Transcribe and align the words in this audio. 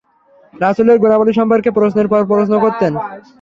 রাসূলের 0.53 0.97
গুণাবলী 1.03 1.33
সম্পর্কে 1.39 1.69
প্রশ্নের 1.77 2.07
পর 2.11 2.21
প্রশ্ন 2.31 2.53
করতেন। 2.63 2.93